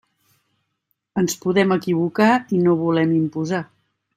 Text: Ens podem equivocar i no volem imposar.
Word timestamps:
Ens 1.23 1.35
podem 1.45 1.75
equivocar 1.77 2.31
i 2.59 2.63
no 2.65 2.77
volem 2.83 3.17
imposar. 3.19 3.65